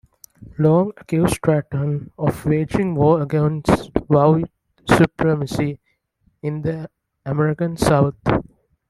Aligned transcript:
Long 0.57 0.93
accused 0.97 1.35
Straton 1.35 2.09
of 2.17 2.43
waging 2.47 2.95
war 2.95 3.21
against 3.21 3.91
white 4.07 4.49
supremacy 4.89 5.77
in 6.41 6.63
the 6.63 6.89
American 7.23 7.77
South. 7.77 8.15